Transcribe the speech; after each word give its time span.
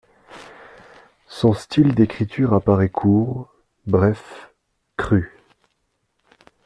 Son 1.27 1.53
style 1.53 1.93
d'écriture 1.93 2.55
apparaît 2.55 2.89
court, 2.89 3.53
bref, 3.85 4.51
cru. 4.97 5.37